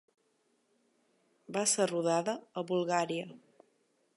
Va 1.57 1.63
ser 1.73 1.87
rodada 1.91 2.35
a 2.63 2.65
Bulgària. 2.73 3.29